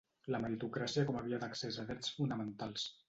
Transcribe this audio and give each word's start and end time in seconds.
La 0.35 0.37
meritocràcia 0.45 1.03
com 1.09 1.19
a 1.19 1.23
via 1.27 1.39
d'accés 1.43 1.77
a 1.85 1.85
drets 1.91 2.17
fonamentals. 2.21 2.89